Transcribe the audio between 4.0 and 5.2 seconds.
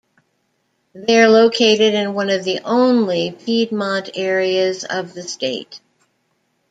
areas of